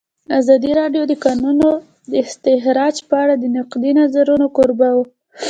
[0.39, 1.69] ازادي راډیو د د کانونو
[2.21, 5.05] استخراج په اړه د نقدي نظرونو کوربه وه.